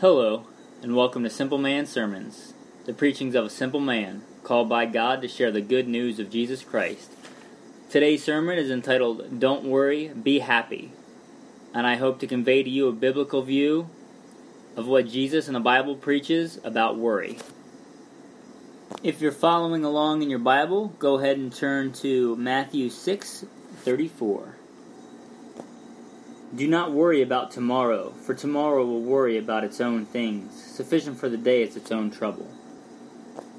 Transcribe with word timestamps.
Hello, 0.00 0.46
and 0.82 0.96
welcome 0.96 1.24
to 1.24 1.28
Simple 1.28 1.58
Man 1.58 1.84
Sermons, 1.84 2.54
the 2.86 2.94
preachings 2.94 3.34
of 3.34 3.44
a 3.44 3.50
simple 3.50 3.80
man 3.80 4.22
called 4.42 4.66
by 4.66 4.86
God 4.86 5.20
to 5.20 5.28
share 5.28 5.50
the 5.50 5.60
good 5.60 5.86
news 5.86 6.18
of 6.18 6.30
Jesus 6.30 6.64
Christ. 6.64 7.12
Today's 7.90 8.24
sermon 8.24 8.56
is 8.56 8.70
entitled 8.70 9.38
Don't 9.38 9.64
Worry, 9.64 10.08
Be 10.08 10.38
Happy, 10.38 10.92
and 11.74 11.86
I 11.86 11.96
hope 11.96 12.18
to 12.20 12.26
convey 12.26 12.62
to 12.62 12.70
you 12.70 12.88
a 12.88 12.92
biblical 12.92 13.42
view 13.42 13.90
of 14.74 14.86
what 14.86 15.06
Jesus 15.06 15.48
in 15.48 15.52
the 15.52 15.60
Bible 15.60 15.96
preaches 15.96 16.58
about 16.64 16.96
worry. 16.96 17.36
If 19.02 19.20
you're 19.20 19.32
following 19.32 19.84
along 19.84 20.22
in 20.22 20.30
your 20.30 20.38
Bible, 20.38 20.94
go 20.98 21.18
ahead 21.18 21.36
and 21.36 21.54
turn 21.54 21.92
to 22.00 22.36
Matthew 22.36 22.88
6 22.88 23.44
34. 23.82 24.59
Do 26.54 26.66
not 26.66 26.90
worry 26.90 27.22
about 27.22 27.52
tomorrow, 27.52 28.10
for 28.10 28.34
tomorrow 28.34 28.84
will 28.84 29.02
worry 29.02 29.38
about 29.38 29.62
its 29.62 29.80
own 29.80 30.04
things. 30.04 30.60
Sufficient 30.60 31.16
for 31.16 31.28
the 31.28 31.36
day 31.36 31.62
is 31.62 31.76
its 31.76 31.92
own 31.92 32.10
trouble. 32.10 32.50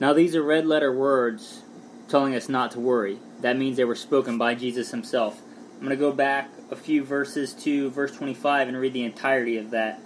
Now, 0.01 0.11
these 0.11 0.35
are 0.35 0.43
red 0.43 0.67
letter 0.67 0.91
words 0.91 1.61
telling 2.09 2.35
us 2.35 2.49
not 2.49 2.71
to 2.71 2.81
worry. 2.81 3.19
That 3.39 3.57
means 3.57 3.77
they 3.77 3.85
were 3.85 3.95
spoken 3.95 4.37
by 4.37 4.55
Jesus 4.55 4.91
himself. 4.91 5.41
I'm 5.75 5.85
going 5.85 5.91
to 5.91 5.95
go 5.95 6.11
back 6.11 6.49
a 6.69 6.75
few 6.75 7.05
verses 7.05 7.53
to 7.63 7.89
verse 7.91 8.13
25 8.13 8.67
and 8.67 8.77
read 8.77 8.91
the 8.91 9.05
entirety 9.05 9.57
of 9.57 9.71
that. 9.71 10.01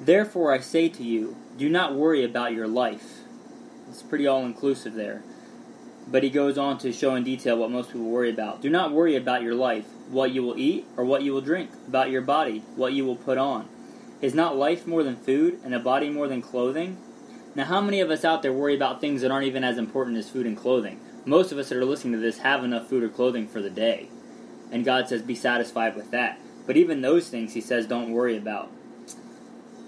Therefore, 0.00 0.52
I 0.52 0.58
say 0.58 0.88
to 0.88 1.04
you, 1.04 1.36
do 1.56 1.68
not 1.68 1.94
worry 1.94 2.24
about 2.24 2.52
your 2.52 2.66
life. 2.66 3.20
It's 3.88 4.02
pretty 4.02 4.26
all 4.26 4.44
inclusive 4.44 4.94
there. 4.94 5.22
But 6.08 6.24
he 6.24 6.30
goes 6.30 6.58
on 6.58 6.78
to 6.78 6.92
show 6.92 7.14
in 7.14 7.22
detail 7.22 7.56
what 7.56 7.70
most 7.70 7.92
people 7.92 8.06
worry 8.06 8.30
about. 8.30 8.60
Do 8.60 8.68
not 8.68 8.92
worry 8.92 9.14
about 9.14 9.42
your 9.42 9.54
life, 9.54 9.86
what 10.08 10.32
you 10.32 10.42
will 10.42 10.58
eat 10.58 10.86
or 10.96 11.04
what 11.04 11.22
you 11.22 11.32
will 11.32 11.40
drink, 11.40 11.70
about 11.86 12.10
your 12.10 12.22
body, 12.22 12.60
what 12.74 12.92
you 12.92 13.04
will 13.04 13.16
put 13.16 13.38
on. 13.38 13.68
Is 14.20 14.34
not 14.34 14.56
life 14.56 14.86
more 14.86 15.02
than 15.02 15.16
food, 15.16 15.58
and 15.64 15.74
a 15.74 15.78
body 15.78 16.08
more 16.08 16.28
than 16.28 16.40
clothing? 16.40 16.98
Now, 17.54 17.64
how 17.64 17.80
many 17.80 18.00
of 18.00 18.10
us 18.10 18.24
out 18.24 18.42
there 18.42 18.52
worry 18.52 18.74
about 18.74 19.00
things 19.00 19.22
that 19.22 19.30
aren't 19.30 19.46
even 19.46 19.64
as 19.64 19.78
important 19.78 20.16
as 20.16 20.30
food 20.30 20.46
and 20.46 20.56
clothing? 20.56 21.00
Most 21.24 21.52
of 21.52 21.58
us 21.58 21.68
that 21.68 21.78
are 21.78 21.84
listening 21.84 22.14
to 22.14 22.18
this 22.18 22.38
have 22.38 22.64
enough 22.64 22.88
food 22.88 23.02
or 23.02 23.08
clothing 23.08 23.46
for 23.48 23.60
the 23.60 23.70
day. 23.70 24.08
And 24.70 24.84
God 24.84 25.08
says, 25.08 25.22
be 25.22 25.34
satisfied 25.34 25.96
with 25.96 26.10
that. 26.10 26.38
But 26.66 26.76
even 26.76 27.00
those 27.00 27.28
things, 27.28 27.54
He 27.54 27.60
says, 27.60 27.86
don't 27.86 28.12
worry 28.12 28.36
about. 28.36 28.70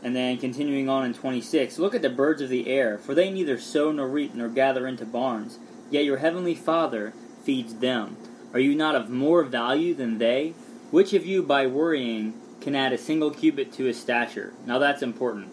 And 0.02 0.14
then 0.14 0.38
continuing 0.38 0.88
on 0.88 1.04
in 1.04 1.14
26, 1.14 1.78
look 1.78 1.94
at 1.94 2.02
the 2.02 2.10
birds 2.10 2.40
of 2.42 2.48
the 2.48 2.68
air, 2.68 2.98
for 2.98 3.14
they 3.14 3.30
neither 3.30 3.58
sow 3.58 3.90
nor 3.92 4.08
reap 4.08 4.34
nor 4.34 4.48
gather 4.48 4.86
into 4.86 5.04
barns 5.04 5.58
Yet 5.90 6.04
your 6.04 6.18
heavenly 6.18 6.54
Father 6.54 7.14
feeds 7.44 7.74
them. 7.76 8.16
Are 8.54 8.60
you 8.60 8.74
not 8.74 8.94
of 8.94 9.10
more 9.10 9.44
value 9.44 9.94
than 9.94 10.18
they? 10.18 10.54
Which 10.90 11.12
of 11.12 11.26
you, 11.26 11.42
by 11.42 11.66
worrying, 11.66 12.32
can 12.62 12.74
add 12.74 12.94
a 12.94 12.98
single 12.98 13.30
cubit 13.30 13.72
to 13.74 13.84
his 13.84 14.00
stature? 14.00 14.54
Now 14.64 14.78
that's 14.78 15.02
important. 15.02 15.48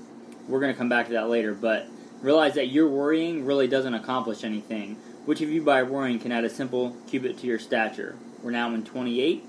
We're 0.48 0.62
going 0.62 0.72
to 0.72 0.78
come 0.78 0.88
back 0.88 1.08
to 1.08 1.14
that 1.14 1.30
later, 1.30 1.54
but 1.54 1.88
realize 2.22 2.54
that 2.54 2.70
your 2.70 2.88
worrying 2.88 3.46
really 3.46 3.68
doesn't 3.68 3.94
accomplish 3.94 4.46
anything. 4.46 4.96
Which 5.26 5.42
of 5.42 5.50
you, 5.50 5.62
by 5.62 5.84
worrying, 5.84 6.20
can 6.20 6.32
add 6.32 6.46
a 6.46 6.50
simple 6.50 6.96
cubit 7.08 7.38
to 7.40 7.48
your 7.48 7.60
stature? 7.60 8.16
We're 8.42 8.52
now 8.52 8.74
in 8.74 8.86
28. 8.86 9.44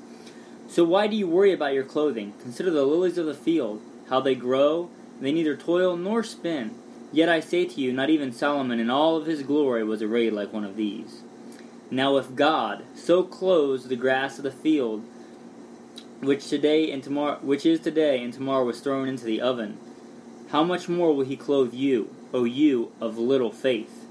So 0.68 0.82
why 0.82 1.06
do 1.06 1.14
you 1.14 1.28
worry 1.28 1.52
about 1.52 1.74
your 1.74 1.84
clothing? 1.84 2.34
Consider 2.42 2.70
the 2.70 2.84
lilies 2.84 3.18
of 3.18 3.26
the 3.26 3.34
field, 3.34 3.80
how 4.08 4.20
they 4.20 4.34
grow. 4.34 4.90
They 5.20 5.30
neither 5.30 5.56
toil 5.56 5.96
nor 5.96 6.24
spin. 6.24 6.74
Yet 7.12 7.28
I 7.28 7.40
say 7.40 7.64
to 7.64 7.80
you, 7.80 7.92
not 7.92 8.10
even 8.10 8.32
Solomon 8.32 8.80
in 8.80 8.90
all 8.90 9.16
of 9.16 9.26
his 9.26 9.42
glory 9.42 9.84
was 9.84 10.02
arrayed 10.02 10.32
like 10.32 10.52
one 10.52 10.64
of 10.64 10.76
these. 10.76 11.22
Now 11.90 12.16
if 12.16 12.34
God 12.34 12.84
so 12.94 13.22
clothes 13.22 13.88
the 13.88 13.96
grass 13.96 14.38
of 14.38 14.44
the 14.44 14.50
field, 14.50 15.04
which 16.20 16.48
today 16.48 16.90
and 16.90 17.02
tomorrow 17.02 17.38
which 17.42 17.64
is 17.64 17.80
today 17.80 18.22
and 18.22 18.32
tomorrow 18.32 18.64
was 18.64 18.80
thrown 18.80 19.08
into 19.08 19.24
the 19.24 19.40
oven, 19.40 19.78
how 20.48 20.64
much 20.64 20.88
more 20.88 21.14
will 21.14 21.24
he 21.24 21.36
clothe 21.36 21.74
you, 21.74 22.14
O 22.32 22.44
you 22.44 22.92
of 23.00 23.18
little 23.18 23.52
faith? 23.52 24.04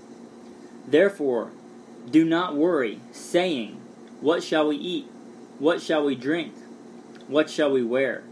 Therefore, 0.87 1.51
do 2.09 2.23
not 2.23 2.55
worry, 2.55 2.99
saying, 3.11 3.81
What 4.21 4.43
shall 4.43 4.67
we 4.67 4.77
eat? 4.77 5.08
What 5.58 5.81
shall 5.81 6.05
we 6.05 6.15
drink? 6.15 6.53
What 7.27 7.49
shall 7.49 7.71
we 7.71 7.83
wear? 7.83 8.23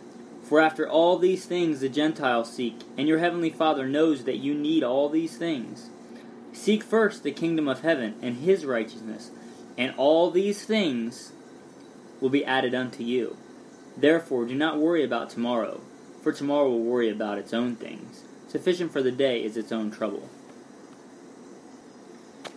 For 0.44 0.60
after 0.60 0.88
all 0.88 1.18
these 1.18 1.46
things 1.46 1.80
the 1.80 1.90
Gentiles 1.90 2.54
seek, 2.54 2.82
and 2.98 3.08
your 3.08 3.20
heavenly 3.20 3.50
Father 3.50 3.88
knows 3.88 4.26
that 4.26 4.38
you 4.38 4.54
need 4.54 4.84
all 4.84 5.10
these 5.10 5.38
things. 5.38 5.90
Seek 6.54 6.84
first 6.84 7.24
the 7.24 7.32
kingdom 7.32 7.68
of 7.68 7.82
heaven 7.82 8.16
and 8.22 8.38
his 8.38 8.66
righteousness, 8.66 9.32
and 9.78 9.94
all 9.98 10.30
these 10.30 10.64
things 10.64 11.34
will 12.22 12.30
be 12.30 12.46
added 12.46 12.74
unto 12.74 13.04
you. 13.04 13.38
Therefore, 13.98 14.46
do 14.46 14.56
not 14.56 14.80
worry 14.80 15.04
about 15.04 15.30
tomorrow, 15.30 15.82
for 16.22 16.32
tomorrow 16.32 16.70
will 16.70 16.84
worry 16.84 17.10
about 17.10 17.38
its 17.38 17.54
own 17.54 17.76
things. 17.76 18.24
Sufficient 18.48 18.94
for 18.94 19.02
the 19.02 19.12
day 19.12 19.44
is 19.44 19.58
its 19.58 19.72
own 19.72 19.92
trouble. 19.92 20.30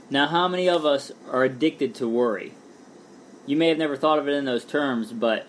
Now, 0.08 0.28
how 0.28 0.46
many 0.46 0.68
of 0.68 0.84
us 0.84 1.10
are 1.30 1.42
addicted 1.42 1.94
to 1.96 2.08
worry? 2.08 2.52
You 3.46 3.56
may 3.56 3.68
have 3.68 3.78
never 3.78 3.96
thought 3.96 4.18
of 4.18 4.28
it 4.28 4.34
in 4.34 4.44
those 4.44 4.64
terms, 4.64 5.12
but 5.12 5.46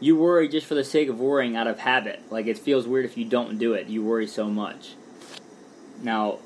you 0.00 0.16
worry 0.16 0.48
just 0.48 0.66
for 0.66 0.74
the 0.74 0.84
sake 0.84 1.08
of 1.08 1.20
worrying 1.20 1.54
out 1.54 1.66
of 1.66 1.80
habit. 1.80 2.20
Like 2.30 2.46
it 2.46 2.58
feels 2.58 2.88
weird 2.88 3.04
if 3.04 3.16
you 3.16 3.24
don't 3.24 3.58
do 3.58 3.74
it. 3.74 3.86
You 3.86 4.02
worry 4.02 4.26
so 4.26 4.48
much. 4.48 4.94
Now, 6.02 6.38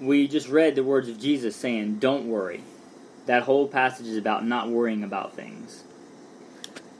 we 0.00 0.28
just 0.28 0.48
read 0.48 0.74
the 0.74 0.84
words 0.84 1.08
of 1.08 1.18
Jesus 1.18 1.56
saying, 1.56 1.98
Don't 1.98 2.28
worry. 2.28 2.62
That 3.26 3.42
whole 3.42 3.66
passage 3.66 4.06
is 4.06 4.16
about 4.16 4.46
not 4.46 4.68
worrying 4.68 5.02
about 5.02 5.34
things. 5.34 5.82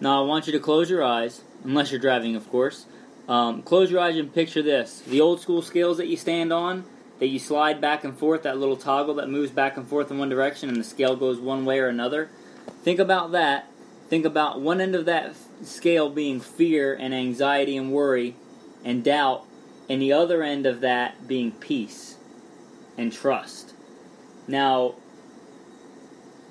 Now, 0.00 0.22
I 0.22 0.26
want 0.26 0.46
you 0.46 0.52
to 0.52 0.60
close 0.60 0.90
your 0.90 1.02
eyes, 1.02 1.42
unless 1.64 1.90
you're 1.90 2.00
driving, 2.00 2.36
of 2.36 2.48
course. 2.50 2.86
Um, 3.28 3.62
close 3.62 3.90
your 3.90 4.00
eyes 4.00 4.16
and 4.16 4.32
picture 4.32 4.62
this 4.62 5.00
the 5.00 5.20
old 5.20 5.40
school 5.40 5.62
scales 5.62 5.96
that 5.96 6.06
you 6.06 6.16
stand 6.16 6.52
on, 6.52 6.84
that 7.18 7.26
you 7.26 7.38
slide 7.38 7.80
back 7.80 8.04
and 8.04 8.16
forth, 8.16 8.42
that 8.42 8.58
little 8.58 8.76
toggle 8.76 9.14
that 9.14 9.28
moves 9.28 9.50
back 9.50 9.76
and 9.76 9.86
forth 9.86 10.10
in 10.10 10.18
one 10.18 10.28
direction 10.28 10.68
and 10.68 10.78
the 10.78 10.84
scale 10.84 11.16
goes 11.16 11.40
one 11.40 11.64
way 11.64 11.78
or 11.80 11.88
another. 11.88 12.28
Think 12.82 13.00
about 13.00 13.32
that. 13.32 13.68
Think 14.08 14.24
about 14.24 14.60
one 14.60 14.80
end 14.80 14.94
of 14.94 15.06
that 15.06 15.34
scale 15.64 16.08
being 16.08 16.38
fear 16.38 16.94
and 16.94 17.12
anxiety 17.12 17.76
and 17.76 17.92
worry 17.92 18.36
and 18.84 19.02
doubt, 19.02 19.44
and 19.88 20.00
the 20.00 20.12
other 20.12 20.44
end 20.44 20.66
of 20.66 20.80
that 20.80 21.26
being 21.26 21.50
peace 21.50 22.15
and 22.96 23.12
trust. 23.12 23.74
Now, 24.48 24.94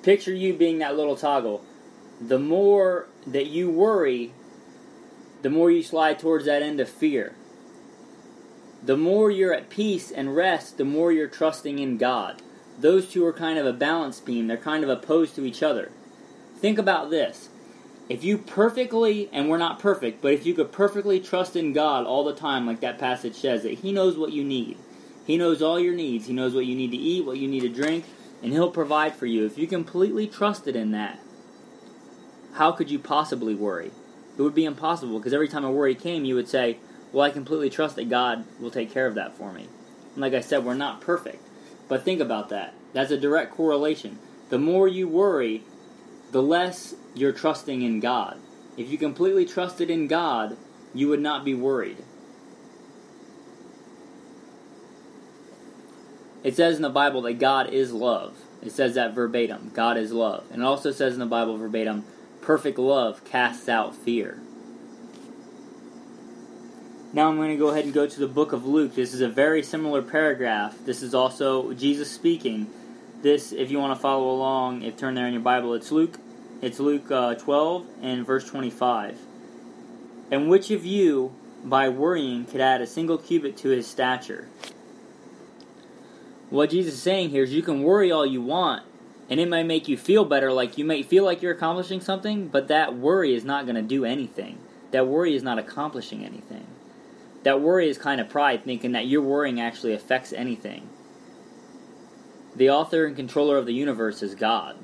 picture 0.02 0.34
you 0.34 0.54
being 0.54 0.78
that 0.78 0.96
little 0.96 1.16
toggle. 1.16 1.64
The 2.20 2.38
more 2.38 3.08
that 3.26 3.46
you 3.46 3.70
worry, 3.70 4.32
the 5.42 5.50
more 5.50 5.70
you 5.70 5.82
slide 5.82 6.18
towards 6.18 6.44
that 6.46 6.62
end 6.62 6.80
of 6.80 6.88
fear. 6.88 7.34
The 8.82 8.96
more 8.96 9.30
you're 9.30 9.54
at 9.54 9.70
peace 9.70 10.10
and 10.10 10.36
rest, 10.36 10.78
the 10.78 10.84
more 10.84 11.12
you're 11.12 11.26
trusting 11.26 11.78
in 11.78 11.98
God. 11.98 12.42
Those 12.78 13.10
two 13.10 13.24
are 13.24 13.32
kind 13.32 13.58
of 13.58 13.66
a 13.66 13.72
balance 13.72 14.20
beam, 14.20 14.46
they're 14.46 14.56
kind 14.56 14.84
of 14.84 14.90
opposed 14.90 15.34
to 15.36 15.44
each 15.44 15.62
other. 15.62 15.90
Think 16.58 16.78
about 16.78 17.10
this 17.10 17.48
if 18.08 18.22
you 18.22 18.38
perfectly, 18.38 19.28
and 19.32 19.48
we're 19.48 19.58
not 19.58 19.80
perfect, 19.80 20.22
but 20.22 20.32
if 20.32 20.46
you 20.46 20.54
could 20.54 20.70
perfectly 20.70 21.18
trust 21.18 21.56
in 21.56 21.72
God 21.72 22.06
all 22.06 22.22
the 22.22 22.34
time, 22.34 22.66
like 22.66 22.80
that 22.80 22.98
passage 22.98 23.34
says, 23.34 23.64
that 23.64 23.80
He 23.80 23.92
knows 23.92 24.16
what 24.16 24.32
you 24.32 24.44
need. 24.44 24.78
He 25.26 25.36
knows 25.36 25.60
all 25.60 25.80
your 25.80 25.94
needs. 25.94 26.26
He 26.26 26.32
knows 26.32 26.54
what 26.54 26.66
you 26.66 26.76
need 26.76 26.92
to 26.92 26.96
eat, 26.96 27.24
what 27.24 27.38
you 27.38 27.48
need 27.48 27.60
to 27.60 27.68
drink, 27.68 28.04
and 28.42 28.52
He'll 28.52 28.70
provide 28.70 29.16
for 29.16 29.26
you. 29.26 29.44
If 29.44 29.58
you 29.58 29.66
completely 29.66 30.26
trusted 30.26 30.76
in 30.76 30.92
that, 30.92 31.18
how 32.54 32.72
could 32.72 32.90
you 32.90 32.98
possibly 32.98 33.54
worry? 33.54 33.90
It 34.38 34.42
would 34.42 34.54
be 34.54 34.64
impossible 34.64 35.18
because 35.18 35.32
every 35.32 35.48
time 35.48 35.64
a 35.64 35.70
worry 35.70 35.94
came, 35.94 36.24
you 36.24 36.34
would 36.34 36.48
say, 36.48 36.78
Well, 37.12 37.24
I 37.24 37.30
completely 37.30 37.70
trust 37.70 37.96
that 37.96 38.08
God 38.08 38.44
will 38.60 38.70
take 38.70 38.92
care 38.92 39.06
of 39.06 39.14
that 39.16 39.36
for 39.36 39.52
me. 39.52 39.68
And 40.14 40.22
like 40.22 40.34
I 40.34 40.40
said, 40.40 40.64
we're 40.64 40.74
not 40.74 41.00
perfect. 41.00 41.42
But 41.88 42.04
think 42.04 42.20
about 42.20 42.48
that. 42.50 42.74
That's 42.92 43.10
a 43.10 43.18
direct 43.18 43.52
correlation. 43.52 44.18
The 44.48 44.58
more 44.58 44.88
you 44.88 45.08
worry, 45.08 45.64
the 46.32 46.42
less 46.42 46.94
you're 47.14 47.32
trusting 47.32 47.82
in 47.82 48.00
God. 48.00 48.38
If 48.76 48.90
you 48.90 48.98
completely 48.98 49.44
trusted 49.44 49.90
in 49.90 50.06
God, 50.06 50.56
you 50.94 51.08
would 51.08 51.20
not 51.20 51.44
be 51.44 51.54
worried. 51.54 51.98
It 56.46 56.54
says 56.54 56.76
in 56.76 56.82
the 56.82 56.88
Bible 56.88 57.22
that 57.22 57.40
God 57.40 57.70
is 57.70 57.92
love. 57.92 58.36
It 58.62 58.70
says 58.70 58.94
that 58.94 59.16
verbatim. 59.16 59.72
God 59.74 59.96
is 59.96 60.12
love. 60.12 60.44
And 60.52 60.62
it 60.62 60.64
also 60.64 60.92
says 60.92 61.14
in 61.14 61.18
the 61.18 61.26
Bible 61.26 61.56
verbatim, 61.56 62.04
perfect 62.40 62.78
love 62.78 63.24
casts 63.24 63.68
out 63.68 63.96
fear. 63.96 64.38
Now 67.12 67.28
I'm 67.28 67.34
going 67.34 67.50
to 67.50 67.56
go 67.56 67.70
ahead 67.70 67.84
and 67.84 67.92
go 67.92 68.06
to 68.06 68.20
the 68.20 68.28
book 68.28 68.52
of 68.52 68.64
Luke. 68.64 68.94
This 68.94 69.12
is 69.12 69.22
a 69.22 69.28
very 69.28 69.60
similar 69.60 70.02
paragraph. 70.02 70.78
This 70.84 71.02
is 71.02 71.16
also 71.16 71.72
Jesus 71.72 72.12
speaking. 72.12 72.68
This, 73.22 73.50
if 73.50 73.72
you 73.72 73.80
want 73.80 73.96
to 73.96 74.00
follow 74.00 74.30
along, 74.30 74.82
if 74.82 74.96
turn 74.96 75.16
there 75.16 75.26
in 75.26 75.32
your 75.32 75.42
Bible, 75.42 75.74
it's 75.74 75.90
Luke 75.90 76.16
it's 76.62 76.78
Luke 76.78 77.10
uh, 77.10 77.34
12 77.34 77.86
and 78.02 78.24
verse 78.24 78.48
25. 78.48 79.18
And 80.30 80.48
which 80.48 80.70
of 80.70 80.86
you, 80.86 81.34
by 81.64 81.88
worrying, 81.88 82.46
could 82.46 82.60
add 82.60 82.80
a 82.80 82.86
single 82.86 83.18
cubit 83.18 83.56
to 83.58 83.70
his 83.70 83.86
stature? 83.86 84.48
What 86.48 86.70
Jesus 86.70 86.94
is 86.94 87.02
saying 87.02 87.30
here 87.30 87.42
is 87.42 87.52
you 87.52 87.62
can 87.62 87.82
worry 87.82 88.12
all 88.12 88.24
you 88.24 88.40
want, 88.40 88.84
and 89.28 89.40
it 89.40 89.48
might 89.48 89.66
make 89.66 89.88
you 89.88 89.96
feel 89.96 90.24
better, 90.24 90.52
like 90.52 90.78
you 90.78 90.84
might 90.84 91.06
feel 91.06 91.24
like 91.24 91.42
you're 91.42 91.54
accomplishing 91.54 92.00
something, 92.00 92.48
but 92.48 92.68
that 92.68 92.94
worry 92.94 93.34
is 93.34 93.44
not 93.44 93.66
going 93.66 93.76
to 93.76 93.82
do 93.82 94.04
anything. 94.04 94.58
That 94.92 95.08
worry 95.08 95.34
is 95.34 95.42
not 95.42 95.58
accomplishing 95.58 96.24
anything. 96.24 96.66
That 97.42 97.60
worry 97.60 97.88
is 97.88 97.98
kind 97.98 98.20
of 98.20 98.28
pride, 98.28 98.64
thinking 98.64 98.92
that 98.92 99.06
your 99.06 99.22
worrying 99.22 99.60
actually 99.60 99.92
affects 99.92 100.32
anything. 100.32 100.88
The 102.54 102.70
author 102.70 103.04
and 103.04 103.16
controller 103.16 103.56
of 103.56 103.66
the 103.66 103.74
universe 103.74 104.22
is 104.22 104.34
God. 104.34 104.76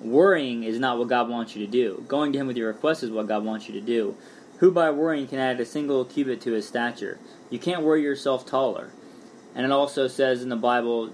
Worrying 0.00 0.62
is 0.62 0.78
not 0.78 0.98
what 0.98 1.08
God 1.08 1.28
wants 1.28 1.56
you 1.56 1.64
to 1.64 1.70
do. 1.70 2.04
Going 2.06 2.32
to 2.32 2.38
Him 2.38 2.46
with 2.46 2.56
your 2.56 2.68
request 2.68 3.02
is 3.02 3.10
what 3.10 3.26
God 3.26 3.44
wants 3.44 3.68
you 3.68 3.74
to 3.74 3.80
do. 3.80 4.16
Who 4.58 4.70
by 4.70 4.90
worrying 4.90 5.26
can 5.26 5.38
add 5.38 5.60
a 5.60 5.64
single 5.64 6.04
cubit 6.04 6.40
to 6.42 6.52
his 6.52 6.66
stature? 6.66 7.18
You 7.48 7.58
can't 7.58 7.82
worry 7.82 8.02
yourself 8.02 8.44
taller. 8.44 8.90
And 9.54 9.64
it 9.64 9.72
also 9.72 10.08
says 10.08 10.42
in 10.42 10.48
the 10.48 10.56
Bible, 10.56 11.10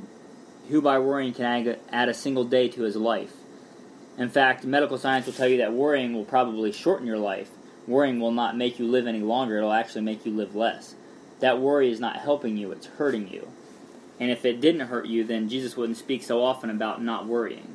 who 0.68 0.80
by 0.80 0.98
worrying 0.98 1.32
can 1.32 1.76
add 1.90 2.08
a 2.08 2.14
single 2.14 2.44
day 2.44 2.68
to 2.68 2.82
his 2.82 2.96
life. 2.96 3.32
In 4.16 4.28
fact, 4.28 4.64
medical 4.64 4.98
science 4.98 5.26
will 5.26 5.32
tell 5.32 5.48
you 5.48 5.58
that 5.58 5.72
worrying 5.72 6.14
will 6.14 6.24
probably 6.24 6.72
shorten 6.72 7.06
your 7.06 7.18
life. 7.18 7.50
Worrying 7.86 8.20
will 8.20 8.30
not 8.30 8.56
make 8.56 8.78
you 8.78 8.86
live 8.86 9.06
any 9.06 9.20
longer, 9.20 9.58
it'll 9.58 9.72
actually 9.72 10.02
make 10.02 10.24
you 10.24 10.32
live 10.32 10.54
less. 10.54 10.94
That 11.40 11.60
worry 11.60 11.90
is 11.90 12.00
not 12.00 12.16
helping 12.16 12.56
you, 12.56 12.72
it's 12.72 12.86
hurting 12.86 13.28
you. 13.28 13.48
And 14.18 14.30
if 14.30 14.44
it 14.44 14.60
didn't 14.60 14.88
hurt 14.88 15.06
you, 15.06 15.24
then 15.24 15.48
Jesus 15.48 15.76
wouldn't 15.76 15.98
speak 15.98 16.22
so 16.22 16.42
often 16.42 16.70
about 16.70 17.02
not 17.02 17.26
worrying. 17.26 17.74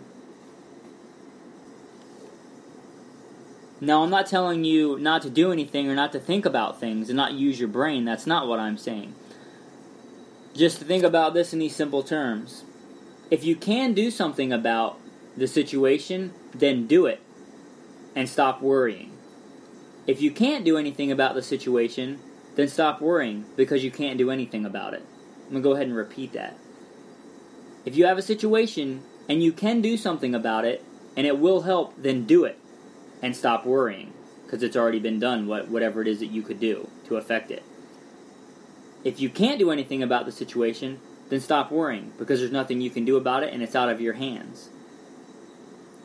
Now, 3.82 4.04
I'm 4.04 4.10
not 4.10 4.28
telling 4.28 4.64
you 4.64 4.98
not 5.00 5.22
to 5.22 5.30
do 5.30 5.52
anything 5.52 5.90
or 5.90 5.96
not 5.96 6.12
to 6.14 6.20
think 6.20 6.46
about 6.46 6.80
things 6.80 7.10
and 7.10 7.16
not 7.16 7.34
use 7.34 7.60
your 7.60 7.70
brain. 7.70 8.04
That's 8.04 8.28
not 8.28 8.48
what 8.48 8.60
I'm 8.60 8.78
saying. 8.78 9.14
Just 10.60 10.80
think 10.80 11.06
about 11.06 11.34
this 11.34 11.54
in 11.54 11.60
these 11.60 11.74
simple 11.74 12.04
terms. 12.04 12.66
If 13.32 13.46
you 13.46 13.56
can 13.56 13.94
do 13.94 14.12
something 14.12 14.52
about 14.52 15.00
the 15.38 15.48
situation, 15.48 16.34
then 16.54 16.86
do 16.86 17.06
it 17.06 17.22
and 18.14 18.28
stop 18.28 18.62
worrying. 18.62 19.18
If 20.06 20.22
you 20.22 20.32
can't 20.32 20.66
do 20.66 20.78
anything 20.78 21.14
about 21.14 21.34
the 21.34 21.42
situation, 21.42 22.20
then 22.56 22.68
stop 22.68 23.00
worrying 23.00 23.46
because 23.56 23.86
you 23.86 23.90
can't 23.90 24.18
do 24.18 24.32
anything 24.32 24.66
about 24.66 24.94
it. 24.94 25.02
I'm 25.46 25.52
going 25.52 25.64
to 25.64 25.70
go 25.70 25.76
ahead 25.76 25.88
and 25.88 25.96
repeat 25.96 26.34
that. 26.34 26.58
If 27.86 27.96
you 27.96 28.06
have 28.08 28.18
a 28.18 28.22
situation 28.22 29.04
and 29.30 29.42
you 29.42 29.54
can 29.54 29.80
do 29.80 29.96
something 29.96 30.36
about 30.36 30.66
it 30.66 30.84
and 31.16 31.26
it 31.26 31.40
will 31.40 31.62
help, 31.62 31.94
then 31.98 32.26
do 32.26 32.44
it 32.44 32.60
and 33.22 33.34
stop 33.34 33.66
worrying 33.66 34.12
because 34.44 34.62
it's 34.62 34.76
already 34.76 35.00
been 35.00 35.22
done, 35.22 35.48
whatever 35.48 36.02
it 36.02 36.08
is 36.10 36.20
that 36.20 36.34
you 36.34 36.42
could 36.42 36.60
do 36.60 36.90
to 37.08 37.16
affect 37.16 37.50
it. 37.50 37.64
If 39.04 39.20
you 39.20 39.30
can't 39.30 39.60
do 39.60 39.72
anything 39.72 40.04
about 40.04 40.26
the 40.26 40.32
situation, 40.32 41.00
then 41.30 41.40
stop 41.40 41.72
worrying 41.72 42.12
because 42.18 42.40
there's 42.40 42.52
nothing 42.52 42.82
you 42.82 42.90
can 42.90 43.06
do 43.06 43.18
about 43.18 43.44
it 43.44 43.54
and 43.54 43.64
it's 43.64 43.76
out 43.76 43.90
of 43.90 44.02
your 44.02 44.14
hands. 44.14 44.70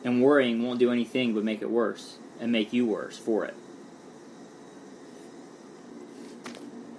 And 0.03 0.21
worrying 0.21 0.63
won't 0.63 0.79
do 0.79 0.91
anything 0.91 1.33
but 1.33 1.43
make 1.43 1.61
it 1.61 1.69
worse 1.69 2.17
and 2.39 2.51
make 2.51 2.71
you 2.71 2.85
worse 2.85 3.17
for 3.17 3.43
it. 3.45 3.55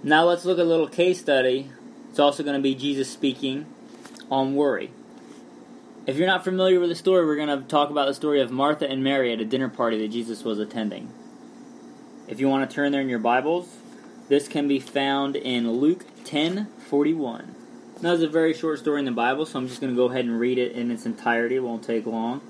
Now 0.03 0.25
let's 0.25 0.45
look 0.45 0.59
at 0.59 0.65
a 0.65 0.69
little 0.69 0.89
case 0.89 1.21
study. 1.21 1.71
It's 2.11 2.19
also 2.19 2.43
going 2.43 2.57
to 2.57 2.63
be 2.63 2.75
Jesus 2.75 3.11
speaking 3.11 3.67
on 4.31 4.55
worry. 4.55 4.91
If 6.07 6.17
you're 6.17 6.29
not 6.29 6.45
familiar 6.45 6.79
with 6.79 6.89
the 6.89 6.95
story, 6.95 7.27
we're 7.27 7.37
going 7.37 7.49
to 7.49 7.67
talk 7.67 7.91
about 7.91 8.07
the 8.07 8.15
story 8.15 8.41
of 8.41 8.51
Martha 8.51 8.89
and 8.89 9.03
Mary 9.03 9.33
at 9.33 9.41
a 9.41 9.45
dinner 9.45 9.69
party 9.69 9.99
that 9.99 10.09
Jesus 10.09 10.45
was 10.45 10.59
attending. 10.59 11.13
If 12.29 12.39
you 12.39 12.49
want 12.49 12.69
to 12.69 12.75
turn 12.75 12.93
there 12.93 13.01
in 13.01 13.09
your 13.09 13.19
Bibles, 13.19 13.69
this 14.29 14.49
can 14.49 14.69
be 14.69 14.81
found 14.81 15.37
in 15.37 15.71
Luke 15.71 16.05
10:41. 16.25 17.55
Now, 18.03 18.13
it's 18.13 18.23
a 18.23 18.29
very 18.29 18.53
short 18.53 18.79
story 18.79 18.99
in 18.99 19.07
the 19.07 19.13
Bible, 19.13 19.47
so 19.47 19.59
I'm 19.59 19.69
just 19.69 19.81
going 19.81 19.93
to 19.93 19.97
go 19.97 20.11
ahead 20.11 20.27
and 20.27 20.39
read 20.39 20.59
it 20.59 20.73
in 20.73 20.91
its 20.91 21.07
entirety. 21.07 21.57
It 21.57 21.63
won't 21.63 21.83
take 21.83 22.05
long. 22.05 22.43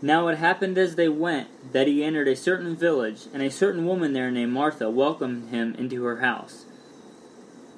Now 0.00 0.28
it 0.28 0.38
happened 0.38 0.78
as 0.78 0.94
they 0.94 1.08
went 1.08 1.72
that 1.72 1.88
he 1.88 2.04
entered 2.04 2.28
a 2.28 2.36
certain 2.36 2.76
village, 2.76 3.26
and 3.34 3.42
a 3.42 3.50
certain 3.50 3.84
woman 3.84 4.12
there 4.12 4.30
named 4.30 4.52
Martha 4.52 4.88
welcomed 4.88 5.50
him 5.50 5.74
into 5.76 6.04
her 6.04 6.18
house. 6.18 6.66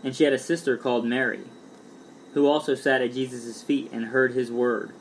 And 0.05 0.14
she 0.14 0.25
had 0.25 0.35
a 0.35 0.38
sister 0.38 0.76
called 0.76 1.06
Mary 1.06 1.44
who 2.35 2.46
also 2.46 2.75
sat 2.75 3.03
at 3.03 3.12
Jesus' 3.12 3.62
feet 3.62 3.91
and 3.93 4.06
heard 4.06 4.32
his 4.32 4.53
word. 4.53 4.93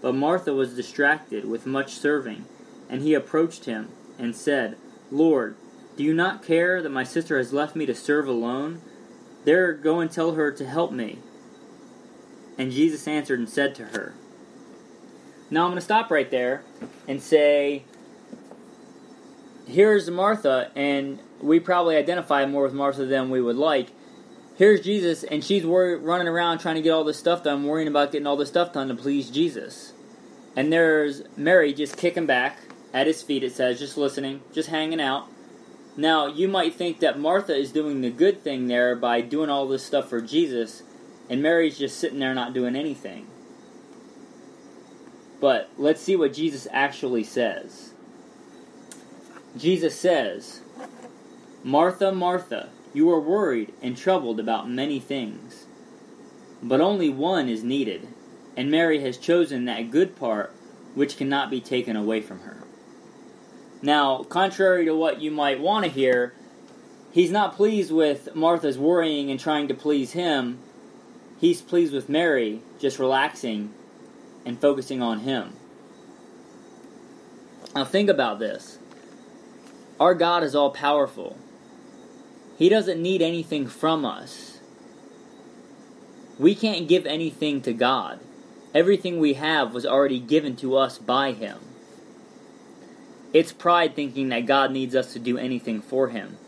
But 0.00 0.14
Martha 0.14 0.54
was 0.54 0.74
distracted 0.74 1.44
with 1.44 1.66
much 1.66 1.94
serving, 1.94 2.44
and 2.88 3.02
he 3.02 3.14
approached 3.14 3.64
him 3.64 3.88
and 4.18 4.34
said, 4.36 4.76
Lord, 5.10 5.56
do 5.98 6.04
you 6.04 6.14
not 6.14 6.42
care 6.42 6.80
that 6.80 6.88
my 6.88 7.04
sister 7.04 7.36
has 7.36 7.52
left 7.52 7.76
me 7.76 7.84
to 7.84 7.94
serve 7.94 8.26
alone? 8.26 8.80
There, 9.44 9.74
go 9.74 10.00
and 10.00 10.10
tell 10.10 10.32
her 10.32 10.50
to 10.50 10.66
help 10.66 10.92
me. 10.92 11.18
And 12.56 12.72
Jesus 12.72 13.06
answered 13.06 13.38
and 13.38 13.48
said 13.48 13.74
to 13.74 13.84
her, 13.86 14.14
Now 15.50 15.64
I'm 15.64 15.72
going 15.72 15.76
to 15.76 15.82
stop 15.82 16.10
right 16.10 16.30
there 16.30 16.62
and 17.06 17.20
say, 17.20 17.84
Here's 19.66 20.08
Martha, 20.08 20.70
and 20.74 21.18
we 21.42 21.60
probably 21.60 21.96
identify 21.96 22.46
more 22.46 22.62
with 22.62 22.72
Martha 22.72 23.04
than 23.04 23.28
we 23.28 23.42
would 23.42 23.56
like 23.56 23.90
here's 24.58 24.80
Jesus, 24.80 25.22
and 25.22 25.42
she's 25.42 25.64
wor- 25.64 25.96
running 25.96 26.28
around 26.28 26.58
trying 26.58 26.74
to 26.74 26.82
get 26.82 26.90
all 26.90 27.04
this 27.04 27.16
stuff 27.16 27.44
done, 27.44 27.64
worrying 27.64 27.88
about 27.88 28.12
getting 28.12 28.26
all 28.26 28.36
this 28.36 28.48
stuff 28.48 28.72
done 28.72 28.88
to 28.88 28.94
please 28.94 29.30
Jesus. 29.30 29.92
And 30.56 30.72
there's 30.72 31.22
Mary 31.36 31.72
just 31.72 31.96
kicking 31.96 32.26
back 32.26 32.58
at 32.92 33.06
his 33.06 33.22
feet, 33.22 33.44
it 33.44 33.52
says, 33.52 33.78
just 33.78 33.96
listening, 33.96 34.42
just 34.52 34.68
hanging 34.68 35.00
out. 35.00 35.28
Now, 35.98 36.28
you 36.28 36.46
might 36.46 36.74
think 36.74 37.00
that 37.00 37.18
Martha 37.18 37.56
is 37.56 37.72
doing 37.72 38.02
the 38.02 38.10
good 38.10 38.44
thing 38.44 38.68
there 38.68 38.94
by 38.94 39.20
doing 39.20 39.50
all 39.50 39.66
this 39.66 39.84
stuff 39.84 40.08
for 40.08 40.20
Jesus, 40.20 40.84
and 41.28 41.42
Mary's 41.42 41.76
just 41.76 41.98
sitting 41.98 42.20
there 42.20 42.36
not 42.36 42.54
doing 42.54 42.76
anything. 42.76 43.26
But 45.40 45.70
let's 45.76 46.00
see 46.00 46.14
what 46.14 46.34
Jesus 46.34 46.68
actually 46.70 47.24
says. 47.24 47.94
Jesus 49.56 49.98
says, 49.98 50.60
Martha, 51.64 52.12
Martha, 52.12 52.68
you 52.94 53.10
are 53.10 53.20
worried 53.20 53.74
and 53.82 53.96
troubled 53.96 54.38
about 54.38 54.70
many 54.70 55.00
things. 55.00 55.66
But 56.62 56.80
only 56.80 57.08
one 57.08 57.48
is 57.48 57.64
needed, 57.64 58.06
and 58.56 58.70
Mary 58.70 59.00
has 59.00 59.18
chosen 59.18 59.64
that 59.64 59.90
good 59.90 60.14
part 60.14 60.54
which 60.94 61.16
cannot 61.16 61.50
be 61.50 61.60
taken 61.60 61.96
away 61.96 62.20
from 62.20 62.38
her. 62.42 62.67
Now, 63.82 64.24
contrary 64.24 64.84
to 64.86 64.96
what 64.96 65.20
you 65.20 65.30
might 65.30 65.60
want 65.60 65.84
to 65.84 65.90
hear, 65.90 66.34
he's 67.12 67.30
not 67.30 67.54
pleased 67.54 67.92
with 67.92 68.34
Martha's 68.34 68.78
worrying 68.78 69.30
and 69.30 69.38
trying 69.38 69.68
to 69.68 69.74
please 69.74 70.12
him. 70.12 70.58
He's 71.40 71.62
pleased 71.62 71.92
with 71.92 72.08
Mary 72.08 72.62
just 72.78 72.98
relaxing 72.98 73.72
and 74.44 74.60
focusing 74.60 75.00
on 75.00 75.20
him. 75.20 75.52
Now, 77.74 77.84
think 77.84 78.08
about 78.08 78.38
this. 78.38 78.78
Our 80.00 80.14
God 80.14 80.42
is 80.42 80.54
all 80.54 80.70
powerful. 80.70 81.36
He 82.56 82.68
doesn't 82.68 83.00
need 83.00 83.22
anything 83.22 83.68
from 83.68 84.04
us. 84.04 84.58
We 86.38 86.54
can't 86.54 86.88
give 86.88 87.06
anything 87.06 87.62
to 87.62 87.72
God. 87.72 88.20
Everything 88.74 89.18
we 89.18 89.34
have 89.34 89.74
was 89.74 89.86
already 89.86 90.18
given 90.20 90.56
to 90.56 90.76
us 90.76 90.98
by 90.98 91.32
Him. 91.32 91.58
It's 93.32 93.52
pride 93.52 93.94
thinking 93.94 94.30
that 94.30 94.46
God 94.46 94.72
needs 94.72 94.94
us 94.94 95.12
to 95.12 95.18
do 95.18 95.36
anything 95.36 95.82
for 95.82 96.08
Him. 96.08 96.38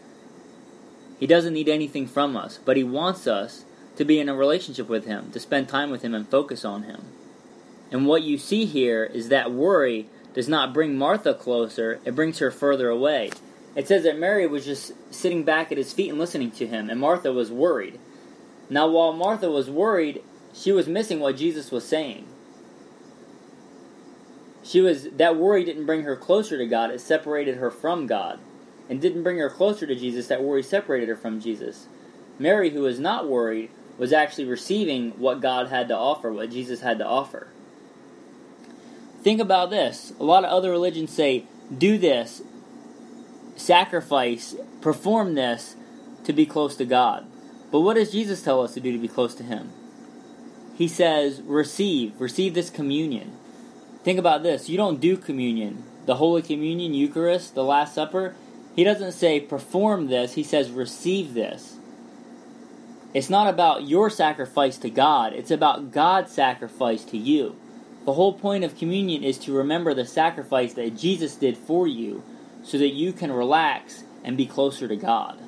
He 1.18 1.26
doesn't 1.26 1.52
need 1.52 1.68
anything 1.68 2.06
from 2.06 2.36
us, 2.36 2.58
but 2.64 2.76
He 2.76 2.84
wants 2.84 3.26
us 3.26 3.64
to 3.96 4.04
be 4.04 4.18
in 4.18 4.28
a 4.28 4.34
relationship 4.34 4.88
with 4.88 5.04
Him, 5.04 5.30
to 5.32 5.40
spend 5.40 5.68
time 5.68 5.90
with 5.90 6.02
Him 6.02 6.14
and 6.14 6.28
focus 6.28 6.64
on 6.64 6.84
Him. 6.84 7.02
And 7.92 8.06
what 8.06 8.22
you 8.22 8.38
see 8.38 8.64
here 8.64 9.04
is 9.04 9.28
that 9.28 9.52
worry 9.52 10.08
does 10.32 10.48
not 10.48 10.72
bring 10.72 10.96
Martha 10.96 11.34
closer, 11.34 12.00
it 12.04 12.14
brings 12.14 12.38
her 12.38 12.50
further 12.50 12.88
away. 12.88 13.30
It 13.76 13.86
says 13.88 14.04
that 14.04 14.18
Mary 14.18 14.46
was 14.46 14.64
just 14.64 14.92
sitting 15.12 15.44
back 15.44 15.70
at 15.70 15.78
his 15.78 15.92
feet 15.92 16.10
and 16.10 16.18
listening 16.18 16.50
to 16.52 16.66
him, 16.66 16.90
and 16.90 17.00
Martha 17.00 17.32
was 17.32 17.50
worried. 17.50 17.98
Now, 18.68 18.88
while 18.88 19.12
Martha 19.12 19.50
was 19.50 19.68
worried, 19.68 20.22
she 20.52 20.72
was 20.72 20.88
missing 20.88 21.20
what 21.20 21.36
Jesus 21.36 21.70
was 21.70 21.86
saying. 21.86 22.26
She 24.70 24.80
was 24.80 25.08
that 25.16 25.34
worry 25.34 25.64
didn't 25.64 25.86
bring 25.86 26.04
her 26.04 26.14
closer 26.14 26.56
to 26.56 26.64
God, 26.64 26.92
it 26.92 27.00
separated 27.00 27.56
her 27.56 27.72
from 27.72 28.06
God. 28.06 28.38
And 28.88 29.00
didn't 29.00 29.24
bring 29.24 29.38
her 29.38 29.50
closer 29.50 29.84
to 29.84 29.96
Jesus, 29.96 30.28
that 30.28 30.44
worry 30.44 30.62
separated 30.62 31.08
her 31.08 31.16
from 31.16 31.40
Jesus. 31.40 31.86
Mary, 32.38 32.70
who 32.70 32.82
was 32.82 33.00
not 33.00 33.28
worried, 33.28 33.70
was 33.98 34.12
actually 34.12 34.44
receiving 34.44 35.10
what 35.18 35.40
God 35.40 35.70
had 35.70 35.88
to 35.88 35.96
offer, 35.96 36.32
what 36.32 36.52
Jesus 36.52 36.82
had 36.82 36.98
to 36.98 37.06
offer. 37.06 37.48
Think 39.22 39.40
about 39.40 39.70
this. 39.70 40.12
A 40.20 40.24
lot 40.24 40.44
of 40.44 40.50
other 40.50 40.70
religions 40.70 41.12
say, 41.12 41.46
do 41.76 41.98
this, 41.98 42.40
sacrifice, 43.56 44.54
perform 44.80 45.34
this 45.34 45.74
to 46.22 46.32
be 46.32 46.46
close 46.46 46.76
to 46.76 46.84
God. 46.84 47.26
But 47.72 47.80
what 47.80 47.94
does 47.94 48.12
Jesus 48.12 48.40
tell 48.40 48.62
us 48.62 48.74
to 48.74 48.80
do 48.80 48.92
to 48.92 48.98
be 48.98 49.08
close 49.08 49.34
to 49.34 49.42
Him? 49.42 49.72
He 50.76 50.86
says, 50.86 51.42
receive, 51.42 52.20
receive 52.20 52.54
this 52.54 52.70
communion. 52.70 53.36
Think 54.02 54.18
about 54.18 54.42
this. 54.42 54.68
You 54.68 54.76
don't 54.76 55.00
do 55.00 55.16
communion, 55.16 55.84
the 56.06 56.16
Holy 56.16 56.42
Communion, 56.42 56.94
Eucharist, 56.94 57.54
the 57.54 57.64
Last 57.64 57.94
Supper. 57.94 58.34
He 58.74 58.84
doesn't 58.84 59.12
say 59.12 59.40
perform 59.40 60.06
this, 60.06 60.34
he 60.34 60.42
says 60.42 60.70
receive 60.70 61.34
this. 61.34 61.76
It's 63.12 63.28
not 63.28 63.48
about 63.48 63.88
your 63.88 64.08
sacrifice 64.08 64.78
to 64.78 64.90
God, 64.90 65.32
it's 65.32 65.50
about 65.50 65.90
God's 65.90 66.32
sacrifice 66.32 67.04
to 67.06 67.18
you. 67.18 67.56
The 68.06 68.14
whole 68.14 68.32
point 68.32 68.64
of 68.64 68.78
communion 68.78 69.22
is 69.22 69.36
to 69.40 69.52
remember 69.52 69.92
the 69.92 70.06
sacrifice 70.06 70.72
that 70.74 70.96
Jesus 70.96 71.34
did 71.36 71.58
for 71.58 71.86
you 71.86 72.22
so 72.62 72.78
that 72.78 72.94
you 72.94 73.12
can 73.12 73.32
relax 73.32 74.04
and 74.24 74.36
be 74.36 74.46
closer 74.46 74.88
to 74.88 74.96
God. 74.96 75.38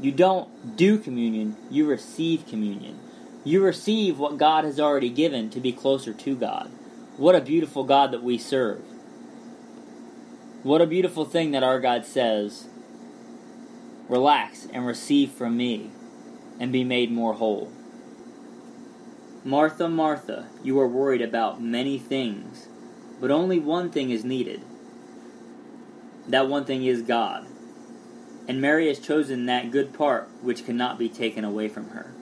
You 0.00 0.12
don't 0.12 0.76
do 0.76 0.98
communion, 0.98 1.56
you 1.70 1.86
receive 1.86 2.46
communion. 2.46 2.98
You 3.44 3.62
receive 3.62 4.18
what 4.18 4.38
God 4.38 4.64
has 4.64 4.80
already 4.80 5.10
given 5.10 5.50
to 5.50 5.60
be 5.60 5.72
closer 5.72 6.12
to 6.12 6.36
God. 6.36 6.70
What 7.18 7.34
a 7.34 7.42
beautiful 7.42 7.84
God 7.84 8.10
that 8.12 8.22
we 8.22 8.38
serve. 8.38 8.80
What 10.62 10.80
a 10.80 10.86
beautiful 10.86 11.26
thing 11.26 11.50
that 11.50 11.62
our 11.62 11.78
God 11.78 12.06
says 12.06 12.68
Relax 14.08 14.66
and 14.72 14.86
receive 14.86 15.30
from 15.30 15.56
me, 15.56 15.90
and 16.58 16.72
be 16.72 16.84
made 16.84 17.12
more 17.12 17.34
whole. 17.34 17.70
Martha, 19.44 19.88
Martha, 19.88 20.48
you 20.62 20.80
are 20.80 20.88
worried 20.88 21.20
about 21.20 21.60
many 21.60 21.98
things, 21.98 22.68
but 23.20 23.30
only 23.30 23.58
one 23.58 23.90
thing 23.90 24.10
is 24.10 24.24
needed. 24.24 24.62
That 26.26 26.48
one 26.48 26.64
thing 26.64 26.84
is 26.84 27.02
God. 27.02 27.46
And 28.48 28.60
Mary 28.60 28.88
has 28.88 28.98
chosen 28.98 29.44
that 29.46 29.70
good 29.70 29.92
part 29.92 30.28
which 30.40 30.64
cannot 30.64 30.98
be 30.98 31.10
taken 31.10 31.44
away 31.44 31.68
from 31.68 31.90
her. 31.90 32.12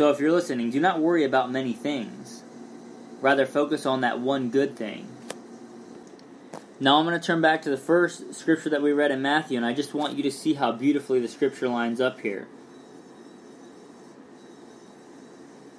So 0.00 0.08
if 0.08 0.18
you're 0.18 0.32
listening, 0.32 0.70
do 0.70 0.80
not 0.80 0.98
worry 0.98 1.24
about 1.24 1.52
many 1.52 1.74
things. 1.74 2.42
Rather, 3.20 3.44
focus 3.44 3.84
on 3.84 4.00
that 4.00 4.18
one 4.18 4.48
good 4.48 4.74
thing. 4.74 5.06
Now 6.80 6.96
I'm 6.96 7.04
going 7.04 7.20
to 7.20 7.26
turn 7.26 7.42
back 7.42 7.60
to 7.60 7.68
the 7.68 7.76
first 7.76 8.32
scripture 8.32 8.70
that 8.70 8.80
we 8.80 8.92
read 8.92 9.10
in 9.10 9.20
Matthew, 9.20 9.58
and 9.58 9.66
I 9.66 9.74
just 9.74 9.92
want 9.92 10.16
you 10.16 10.22
to 10.22 10.30
see 10.30 10.54
how 10.54 10.72
beautifully 10.72 11.20
the 11.20 11.28
scripture 11.28 11.68
lines 11.68 12.00
up 12.00 12.20
here. 12.20 12.48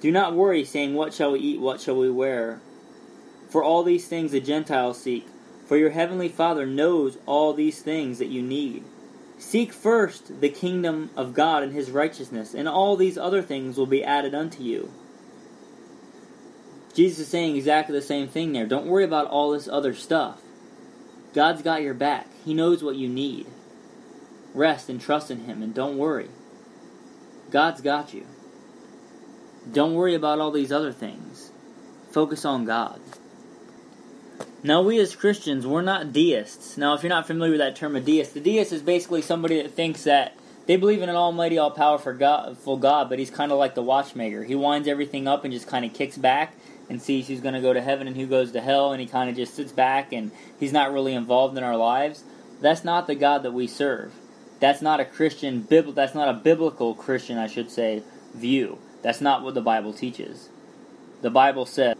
Do 0.00 0.12
not 0.12 0.36
worry, 0.36 0.62
saying, 0.62 0.94
What 0.94 1.12
shall 1.12 1.32
we 1.32 1.40
eat? 1.40 1.60
What 1.60 1.80
shall 1.80 1.98
we 1.98 2.08
wear? 2.08 2.60
For 3.48 3.64
all 3.64 3.82
these 3.82 4.06
things 4.06 4.30
the 4.30 4.38
Gentiles 4.38 5.02
seek, 5.02 5.26
for 5.66 5.76
your 5.76 5.90
heavenly 5.90 6.28
Father 6.28 6.64
knows 6.64 7.18
all 7.26 7.54
these 7.54 7.82
things 7.82 8.20
that 8.20 8.28
you 8.28 8.40
need. 8.40 8.84
Seek 9.42 9.72
first 9.72 10.40
the 10.40 10.48
kingdom 10.48 11.10
of 11.16 11.34
God 11.34 11.64
and 11.64 11.72
his 11.72 11.90
righteousness, 11.90 12.54
and 12.54 12.68
all 12.68 12.96
these 12.96 13.18
other 13.18 13.42
things 13.42 13.76
will 13.76 13.86
be 13.86 14.04
added 14.04 14.36
unto 14.36 14.62
you. 14.62 14.90
Jesus 16.94 17.26
is 17.26 17.28
saying 17.28 17.56
exactly 17.56 17.92
the 17.92 18.06
same 18.06 18.28
thing 18.28 18.52
there. 18.52 18.66
Don't 18.66 18.86
worry 18.86 19.04
about 19.04 19.26
all 19.26 19.50
this 19.50 19.68
other 19.68 19.94
stuff. 19.94 20.40
God's 21.34 21.60
got 21.60 21.82
your 21.82 21.92
back. 21.92 22.28
He 22.44 22.54
knows 22.54 22.84
what 22.84 22.94
you 22.94 23.08
need. 23.08 23.46
Rest 24.54 24.88
and 24.88 25.00
trust 25.00 25.30
in 25.30 25.40
Him 25.40 25.60
and 25.60 25.74
don't 25.74 25.98
worry. 25.98 26.30
God's 27.50 27.80
got 27.80 28.14
you. 28.14 28.24
Don't 29.70 29.94
worry 29.94 30.14
about 30.14 30.38
all 30.38 30.52
these 30.52 30.72
other 30.72 30.92
things. 30.92 31.50
Focus 32.12 32.44
on 32.44 32.64
God. 32.64 33.00
Now, 34.62 34.82
we 34.82 34.98
as 35.00 35.16
Christians, 35.16 35.66
we're 35.66 35.82
not 35.82 36.12
deists. 36.12 36.76
Now, 36.76 36.94
if 36.94 37.02
you're 37.02 37.10
not 37.10 37.26
familiar 37.26 37.52
with 37.52 37.60
that 37.60 37.76
term, 37.76 37.96
a 37.96 38.00
deist, 38.00 38.34
the 38.34 38.40
deist 38.40 38.72
is 38.72 38.82
basically 38.82 39.22
somebody 39.22 39.60
that 39.60 39.72
thinks 39.72 40.04
that 40.04 40.36
they 40.66 40.76
believe 40.76 41.02
in 41.02 41.08
an 41.08 41.16
almighty, 41.16 41.58
all 41.58 41.70
powerful 41.70 42.12
God, 42.14 42.56
God, 42.80 43.08
but 43.08 43.18
he's 43.18 43.30
kind 43.30 43.50
of 43.50 43.58
like 43.58 43.74
the 43.74 43.82
watchmaker. 43.82 44.44
He 44.44 44.54
winds 44.54 44.86
everything 44.86 45.26
up 45.26 45.44
and 45.44 45.52
just 45.52 45.66
kind 45.66 45.84
of 45.84 45.92
kicks 45.92 46.16
back 46.16 46.54
and 46.88 47.02
sees 47.02 47.26
who's 47.26 47.40
going 47.40 47.54
to 47.54 47.60
go 47.60 47.72
to 47.72 47.80
heaven 47.80 48.06
and 48.06 48.16
who 48.16 48.26
goes 48.26 48.52
to 48.52 48.60
hell, 48.60 48.92
and 48.92 49.00
he 49.00 49.06
kind 49.06 49.28
of 49.28 49.34
just 49.34 49.54
sits 49.54 49.72
back 49.72 50.12
and 50.12 50.30
he's 50.60 50.72
not 50.72 50.92
really 50.92 51.14
involved 51.14 51.58
in 51.58 51.64
our 51.64 51.76
lives. 51.76 52.22
That's 52.60 52.84
not 52.84 53.08
the 53.08 53.16
God 53.16 53.42
that 53.42 53.52
we 53.52 53.66
serve. 53.66 54.12
That's 54.60 54.80
not 54.80 55.00
a 55.00 55.04
Christian 55.04 55.66
That's 55.68 56.14
not 56.14 56.28
a 56.28 56.34
biblical 56.34 56.94
Christian, 56.94 57.36
I 57.36 57.48
should 57.48 57.70
say, 57.70 58.04
view. 58.32 58.78
That's 59.02 59.20
not 59.20 59.42
what 59.42 59.54
the 59.54 59.60
Bible 59.60 59.92
teaches. 59.92 60.50
The 61.20 61.30
Bible 61.30 61.66
says, 61.66 61.96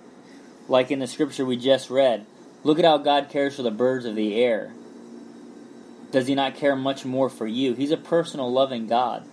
like 0.69 0.93
in 0.93 1.01
the 1.01 1.09
scripture 1.09 1.45
we 1.45 1.57
just 1.57 1.91
read, 1.91 2.25
look 2.65 2.79
at 2.79 2.85
how 2.85 2.99
God 2.99 3.29
cares 3.29 3.57
for 3.57 3.63
the 3.63 3.71
birds 3.71 4.05
of 4.05 4.15
the 4.15 4.43
air. 4.43 4.73
Does 6.11 6.27
he 6.27 6.35
not 6.35 6.55
care 6.55 6.77
much 6.77 7.05
more 7.05 7.31
for 7.31 7.47
you? 7.47 7.75
He's 7.75 7.91
a 7.91 7.97
personal, 7.97 8.53
loving 8.53 8.87
God. 8.87 9.25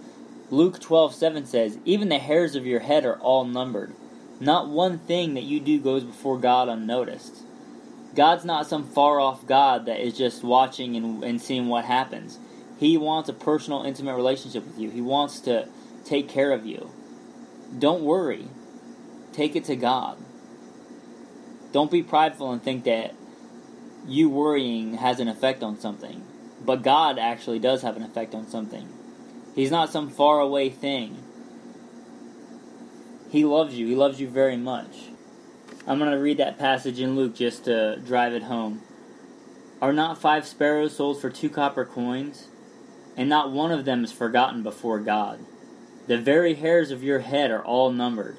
Luke 0.49 0.79
12:7 0.79 1.45
says, 1.45 1.77
"Even 1.85 2.09
the 2.09 2.19
hairs 2.19 2.55
of 2.55 2.65
your 2.65 2.79
head 2.79 3.05
are 3.05 3.19
all 3.19 3.45
numbered." 3.45 3.93
Not 4.39 4.69
one 4.69 4.99
thing 4.99 5.33
that 5.33 5.43
you 5.43 5.59
do 5.59 5.79
goes 5.79 6.03
before 6.03 6.37
God 6.37 6.69
unnoticed. 6.69 7.43
God's 8.15 8.45
not 8.45 8.65
some 8.65 8.83
far 8.83 9.19
off 9.19 9.45
God 9.45 9.85
that 9.85 9.99
is 9.99 10.17
just 10.17 10.43
watching 10.43 10.95
and, 10.95 11.23
and 11.23 11.41
seeing 11.41 11.67
what 11.67 11.85
happens. 11.85 12.39
He 12.79 12.97
wants 12.97 13.29
a 13.29 13.33
personal, 13.33 13.83
intimate 13.83 14.15
relationship 14.15 14.65
with 14.65 14.79
you. 14.79 14.89
He 14.89 15.01
wants 15.01 15.41
to 15.41 15.67
take 16.05 16.29
care 16.29 16.51
of 16.51 16.65
you. 16.65 16.89
Don't 17.77 18.03
worry. 18.03 18.47
Take 19.33 19.55
it 19.55 19.65
to 19.65 19.75
God. 19.75 20.17
Don't 21.71 21.91
be 21.91 22.01
prideful 22.01 22.51
and 22.51 22.63
think 22.63 22.85
that 22.85 23.13
you 24.07 24.29
worrying 24.29 24.95
has 24.95 25.19
an 25.19 25.27
effect 25.27 25.63
on 25.63 25.79
something. 25.79 26.23
But 26.65 26.83
God 26.83 27.17
actually 27.17 27.59
does 27.59 27.81
have 27.81 27.95
an 27.95 28.03
effect 28.03 28.35
on 28.35 28.47
something. 28.47 28.87
He's 29.55 29.71
not 29.71 29.91
some 29.91 30.09
far 30.09 30.39
away 30.39 30.69
thing. 30.69 31.23
He 33.29 33.45
loves 33.45 33.75
you. 33.75 33.87
He 33.87 33.95
loves 33.95 34.19
you 34.19 34.27
very 34.27 34.57
much. 34.57 35.09
I'm 35.87 35.99
going 35.99 36.11
to 36.11 36.17
read 36.17 36.37
that 36.37 36.59
passage 36.59 36.99
in 36.99 37.15
Luke 37.15 37.35
just 37.35 37.65
to 37.65 37.97
drive 37.97 38.33
it 38.33 38.43
home. 38.43 38.81
Are 39.81 39.93
not 39.93 40.19
five 40.19 40.45
sparrows 40.45 40.95
sold 40.95 41.21
for 41.21 41.29
two 41.29 41.49
copper 41.49 41.85
coins? 41.85 42.47
And 43.15 43.29
not 43.29 43.51
one 43.51 43.71
of 43.71 43.85
them 43.85 44.03
is 44.03 44.11
forgotten 44.11 44.63
before 44.63 44.99
God. 44.99 45.39
The 46.07 46.17
very 46.17 46.55
hairs 46.55 46.91
of 46.91 47.03
your 47.03 47.19
head 47.19 47.51
are 47.51 47.63
all 47.63 47.91
numbered. 47.91 48.37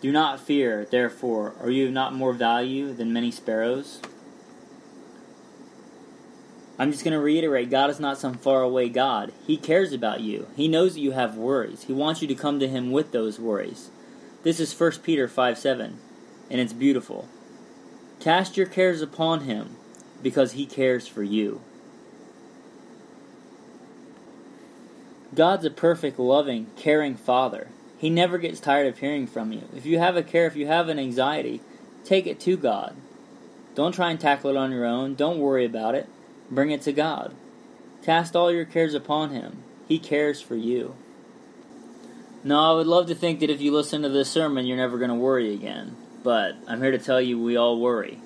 Do 0.00 0.10
not 0.10 0.40
fear, 0.40 0.86
therefore, 0.90 1.54
are 1.60 1.70
you 1.70 1.90
not 1.90 2.14
more 2.14 2.32
value 2.32 2.92
than 2.92 3.12
many 3.12 3.30
sparrows? 3.30 4.00
I'm 6.80 6.92
just 6.92 7.04
going 7.04 7.12
to 7.12 7.20
reiterate 7.20 7.68
God 7.68 7.90
is 7.90 8.00
not 8.00 8.16
some 8.16 8.38
faraway 8.38 8.88
God. 8.88 9.34
He 9.46 9.58
cares 9.58 9.92
about 9.92 10.22
you. 10.22 10.48
He 10.56 10.66
knows 10.66 10.94
that 10.94 11.00
you 11.00 11.10
have 11.10 11.36
worries. 11.36 11.84
He 11.84 11.92
wants 11.92 12.22
you 12.22 12.28
to 12.28 12.34
come 12.34 12.58
to 12.58 12.66
Him 12.66 12.90
with 12.90 13.12
those 13.12 13.38
worries. 13.38 13.90
This 14.44 14.58
is 14.58 14.80
1 14.80 14.92
Peter 15.02 15.28
5 15.28 15.58
7, 15.58 15.98
and 16.48 16.60
it's 16.60 16.72
beautiful. 16.72 17.28
Cast 18.18 18.56
your 18.56 18.66
cares 18.66 19.02
upon 19.02 19.40
him, 19.40 19.76
because 20.22 20.52
he 20.52 20.64
cares 20.64 21.06
for 21.06 21.22
you. 21.22 21.60
God's 25.34 25.66
a 25.66 25.70
perfect, 25.70 26.18
loving, 26.18 26.68
caring 26.76 27.14
Father. 27.14 27.68
He 27.98 28.08
never 28.08 28.38
gets 28.38 28.58
tired 28.58 28.86
of 28.86 28.98
hearing 29.00 29.26
from 29.26 29.52
you. 29.52 29.68
If 29.76 29.84
you 29.84 29.98
have 29.98 30.16
a 30.16 30.22
care, 30.22 30.46
if 30.46 30.56
you 30.56 30.66
have 30.66 30.88
an 30.88 30.98
anxiety, 30.98 31.60
take 32.06 32.26
it 32.26 32.40
to 32.40 32.56
God. 32.56 32.96
Don't 33.74 33.92
try 33.92 34.10
and 34.10 34.18
tackle 34.18 34.48
it 34.48 34.56
on 34.56 34.72
your 34.72 34.86
own. 34.86 35.14
Don't 35.14 35.38
worry 35.38 35.66
about 35.66 35.94
it. 35.94 36.08
Bring 36.50 36.70
it 36.70 36.82
to 36.82 36.92
God. 36.92 37.34
Cast 38.02 38.34
all 38.34 38.52
your 38.52 38.64
cares 38.64 38.94
upon 38.94 39.30
Him. 39.30 39.62
He 39.86 39.98
cares 39.98 40.40
for 40.40 40.56
you. 40.56 40.94
Now, 42.42 42.72
I 42.72 42.74
would 42.76 42.86
love 42.86 43.06
to 43.08 43.14
think 43.14 43.40
that 43.40 43.50
if 43.50 43.60
you 43.60 43.72
listen 43.72 44.02
to 44.02 44.08
this 44.08 44.30
sermon, 44.30 44.66
you're 44.66 44.76
never 44.76 44.98
going 44.98 45.10
to 45.10 45.16
worry 45.16 45.52
again. 45.52 45.96
But 46.22 46.56
I'm 46.66 46.80
here 46.80 46.90
to 46.90 46.98
tell 46.98 47.20
you 47.20 47.40
we 47.40 47.56
all 47.56 47.78
worry. 47.78 48.18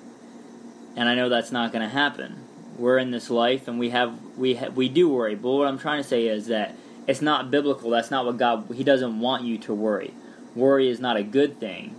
And 0.95 1.09
I 1.09 1.15
know 1.15 1.27
that's 1.27 1.51
not 1.51 1.71
going 1.71 1.81
to 1.81 1.93
happen. 1.93 2.43
We're 2.77 2.97
in 2.97 3.11
this 3.11 3.29
life 3.29 3.67
and 3.67 3.79
we 3.79 3.89
have 3.91 4.17
we 4.37 4.55
ha- 4.55 4.69
we 4.69 4.89
do 4.89 5.09
worry. 5.09 5.35
But 5.35 5.51
what 5.51 5.67
I'm 5.67 5.79
trying 5.79 6.01
to 6.01 6.07
say 6.07 6.27
is 6.27 6.47
that 6.47 6.75
it's 7.07 7.21
not 7.21 7.51
biblical. 7.51 7.89
That's 7.89 8.11
not 8.11 8.25
what 8.25 8.37
God 8.37 8.67
he 8.73 8.83
doesn't 8.83 9.19
want 9.19 9.43
you 9.43 9.57
to 9.59 9.73
worry. 9.73 10.13
Worry 10.55 10.89
is 10.89 10.99
not 10.99 11.15
a 11.15 11.23
good 11.23 11.59
thing. 11.59 11.95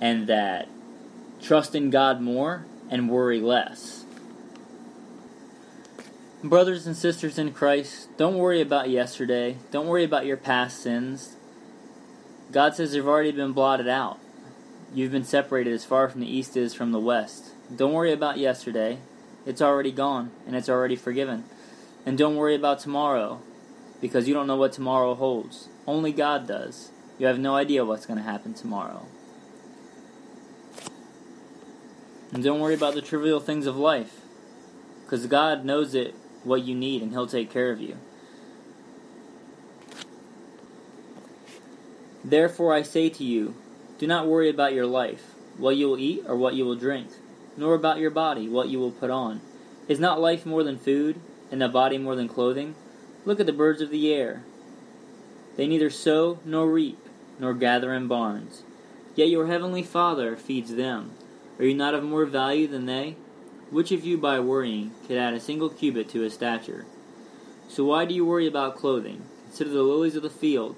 And 0.00 0.26
that 0.26 0.68
trust 1.40 1.74
in 1.74 1.90
God 1.90 2.20
more 2.20 2.66
and 2.90 3.08
worry 3.08 3.40
less. 3.40 3.99
Brothers 6.42 6.86
and 6.86 6.96
sisters 6.96 7.36
in 7.38 7.52
Christ, 7.52 8.16
don't 8.16 8.38
worry 8.38 8.62
about 8.62 8.88
yesterday. 8.88 9.58
Don't 9.70 9.86
worry 9.86 10.04
about 10.04 10.24
your 10.24 10.38
past 10.38 10.80
sins. 10.80 11.36
God 12.50 12.74
says 12.74 12.92
they've 12.92 13.06
already 13.06 13.30
been 13.30 13.52
blotted 13.52 13.88
out. 13.88 14.18
You've 14.94 15.12
been 15.12 15.22
separated 15.22 15.74
as 15.74 15.84
far 15.84 16.08
from 16.08 16.22
the 16.22 16.34
east 16.34 16.56
as 16.56 16.72
from 16.72 16.92
the 16.92 16.98
west. 16.98 17.50
Don't 17.76 17.92
worry 17.92 18.10
about 18.10 18.38
yesterday. 18.38 19.00
It's 19.44 19.60
already 19.60 19.92
gone 19.92 20.30
and 20.46 20.56
it's 20.56 20.70
already 20.70 20.96
forgiven. 20.96 21.44
And 22.06 22.16
don't 22.16 22.36
worry 22.36 22.54
about 22.54 22.80
tomorrow 22.80 23.42
because 24.00 24.26
you 24.26 24.32
don't 24.32 24.46
know 24.46 24.56
what 24.56 24.72
tomorrow 24.72 25.14
holds. 25.14 25.68
Only 25.86 26.10
God 26.10 26.48
does. 26.48 26.90
You 27.18 27.26
have 27.26 27.38
no 27.38 27.54
idea 27.54 27.84
what's 27.84 28.06
going 28.06 28.18
to 28.18 28.24
happen 28.24 28.54
tomorrow. 28.54 29.04
And 32.32 32.42
don't 32.42 32.60
worry 32.60 32.74
about 32.74 32.94
the 32.94 33.02
trivial 33.02 33.40
things 33.40 33.66
of 33.66 33.76
life 33.76 34.22
because 35.04 35.26
God 35.26 35.66
knows 35.66 35.94
it 35.94 36.14
what 36.44 36.62
you 36.62 36.74
need 36.74 37.02
and 37.02 37.12
He'll 37.12 37.26
take 37.26 37.50
care 37.50 37.70
of 37.70 37.80
you. 37.80 37.96
Therefore 42.24 42.74
I 42.74 42.82
say 42.82 43.08
to 43.08 43.24
you, 43.24 43.54
do 43.98 44.06
not 44.06 44.26
worry 44.26 44.48
about 44.48 44.74
your 44.74 44.86
life, 44.86 45.34
what 45.56 45.76
you 45.76 45.88
will 45.88 45.98
eat 45.98 46.22
or 46.26 46.36
what 46.36 46.54
you 46.54 46.64
will 46.64 46.76
drink, 46.76 47.08
nor 47.56 47.74
about 47.74 47.98
your 47.98 48.10
body, 48.10 48.48
what 48.48 48.68
you 48.68 48.78
will 48.78 48.92
put 48.92 49.10
on. 49.10 49.40
Is 49.88 49.98
not 49.98 50.20
life 50.20 50.46
more 50.46 50.62
than 50.62 50.78
food, 50.78 51.20
and 51.50 51.60
the 51.60 51.68
body 51.68 51.98
more 51.98 52.14
than 52.14 52.28
clothing? 52.28 52.74
Look 53.24 53.40
at 53.40 53.46
the 53.46 53.52
birds 53.52 53.80
of 53.80 53.90
the 53.90 54.12
air. 54.12 54.44
They 55.56 55.66
neither 55.66 55.90
sow 55.90 56.38
nor 56.44 56.70
reap, 56.70 56.98
nor 57.38 57.54
gather 57.54 57.92
in 57.92 58.06
barns. 58.06 58.62
Yet 59.16 59.28
your 59.28 59.46
heavenly 59.46 59.82
Father 59.82 60.36
feeds 60.36 60.74
them. 60.74 61.12
Are 61.58 61.64
you 61.64 61.74
not 61.74 61.94
of 61.94 62.04
more 62.04 62.24
value 62.24 62.66
than 62.66 62.86
they? 62.86 63.16
Which 63.70 63.92
of 63.92 64.04
you 64.04 64.18
by 64.18 64.40
worrying 64.40 64.92
could 65.06 65.16
add 65.16 65.34
a 65.34 65.40
single 65.40 65.68
cubit 65.68 66.08
to 66.10 66.20
his 66.20 66.34
stature? 66.34 66.86
So 67.68 67.84
why 67.84 68.04
do 68.04 68.14
you 68.14 68.26
worry 68.26 68.46
about 68.46 68.76
clothing? 68.76 69.22
Consider 69.46 69.70
the 69.70 69.82
lilies 69.82 70.16
of 70.16 70.22
the 70.22 70.30
field, 70.30 70.76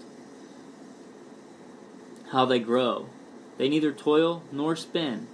how 2.33 2.47
they 2.47 2.59
grow. 2.59 3.09
They 3.59 3.69
neither 3.69 3.93
toil 3.93 4.43
nor 4.51 4.75
spin. 4.77 5.27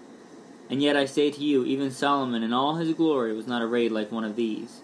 And 0.68 0.82
yet 0.82 0.96
I 0.96 1.06
say 1.06 1.30
to 1.30 1.40
you, 1.40 1.64
even 1.64 1.90
Solomon 1.90 2.42
in 2.42 2.52
all 2.52 2.76
his 2.76 2.92
glory 2.94 3.32
was 3.32 3.46
not 3.46 3.62
arrayed 3.62 3.92
like 3.92 4.12
one 4.12 4.24
of 4.24 4.36
these. 4.36 4.80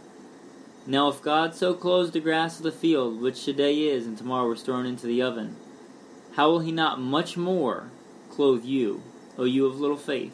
Now 0.86 1.08
if 1.08 1.22
God 1.22 1.54
so 1.54 1.74
clothes 1.74 2.12
the 2.12 2.20
grass 2.20 2.58
of 2.58 2.62
the 2.62 2.72
field, 2.72 3.20
which 3.20 3.44
today 3.44 3.88
is 3.88 4.06
and 4.06 4.16
tomorrow 4.16 4.50
is 4.52 4.62
thrown 4.62 4.86
into 4.86 5.06
the 5.06 5.22
oven, 5.22 5.56
how 6.36 6.50
will 6.50 6.60
he 6.60 6.72
not 6.72 7.00
much 7.00 7.36
more 7.36 7.90
clothe 8.30 8.64
you, 8.64 9.02
O 9.36 9.44
you 9.44 9.66
of 9.66 9.80
little 9.80 9.96
faith? 9.96 10.32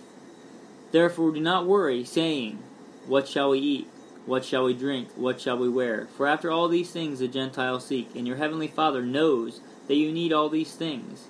Therefore 0.92 1.32
do 1.32 1.40
not 1.40 1.66
worry, 1.66 2.04
saying, 2.04 2.59
What 3.06 3.28
shall 3.28 3.50
we 3.50 3.59
eat? 3.59 3.88
What 4.26 4.44
shall 4.44 4.64
we 4.64 4.75
drink? 4.75 5.09
What 5.16 5.40
shall 5.40 5.56
we 5.56 5.68
wear? 5.68 6.09
For 6.16 6.26
after 6.26 6.50
all 6.50 6.68
these 6.68 6.90
things 6.90 7.18
the 7.18 7.28
Gentiles 7.28 7.87
seek, 7.87 8.14
and 8.14 8.26
your 8.26 8.37
heavenly 8.37 8.68
Father 8.68 9.02
knows 9.02 9.61
that 9.88 9.97
you 9.97 10.12
need 10.12 10.32
all 10.32 10.49
these 10.49 10.75
things. 10.75 11.28